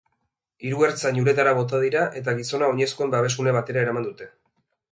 Hiru 0.69 0.79
ertzain 0.85 1.19
uretara 1.23 1.51
bota 1.59 1.81
dira 1.83 2.07
eta 2.21 2.35
gizona 2.39 2.71
oinezkoen 2.73 3.13
babesgune 3.17 3.57
batera 3.59 3.85
eraman 3.87 4.09
dute. 4.09 4.31